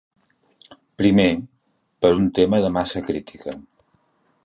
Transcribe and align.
Primer, 1.01 1.27
per 2.07 2.13
un 2.23 2.27
tema 2.41 2.65
de 2.67 2.75
massa 2.79 3.07
crítica. 3.11 3.59